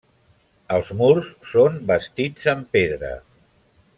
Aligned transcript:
Els 0.77 0.87
murs 1.01 1.27
són 1.51 1.77
bastits 1.93 2.49
en 2.57 2.65
pedra. 2.77 3.15